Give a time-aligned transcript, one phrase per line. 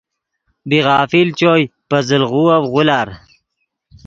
[0.69, 3.07] بی غافل چوئے پے زل غووف غولار